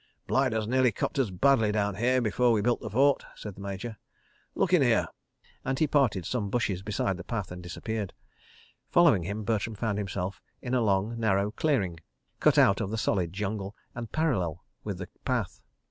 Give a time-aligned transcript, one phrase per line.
[0.27, 3.97] "Blighters nearly copped us badly down here before we built the fort," said the Major.
[4.55, 5.05] "Look in here..."
[5.63, 8.11] and he parted some bushes beside the path and disappeared.
[8.89, 11.99] Following him, Bertram found himself in a long, narrow clearing
[12.39, 15.61] cut out of the solid jungle and parallel with the path.